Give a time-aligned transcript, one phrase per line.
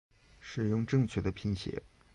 [0.39, 1.83] 使用正确的拼写